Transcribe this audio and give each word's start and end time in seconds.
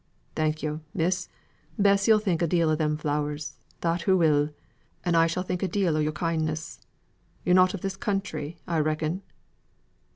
"Thank 0.35 0.63
yo, 0.63 0.79
Miss. 0.95 1.29
Bessy'll 1.77 2.17
think 2.17 2.41
a 2.41 2.47
deal 2.47 2.71
o' 2.71 2.75
them 2.75 2.97
flowers; 2.97 3.57
that 3.81 4.01
hoo 4.01 4.17
will; 4.17 4.49
and 5.05 5.15
I 5.15 5.27
shall 5.27 5.43
think 5.43 5.61
a 5.61 5.67
deal 5.67 5.95
o' 5.95 5.99
yor 5.99 6.11
kindness. 6.11 6.79
Yo're 7.45 7.53
not 7.53 7.75
of 7.75 7.81
this 7.81 7.97
country, 7.97 8.57
I 8.67 8.79
reckon?" 8.79 9.21